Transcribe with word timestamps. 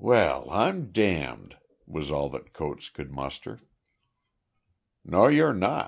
"Well 0.00 0.50
I'm 0.50 0.90
damned!" 0.90 1.56
was 1.86 2.10
all 2.10 2.28
that 2.30 2.52
Coates 2.52 2.90
could 2.90 3.12
muster. 3.12 3.60
"No 5.04 5.28
you're 5.28 5.52
not. 5.54 5.86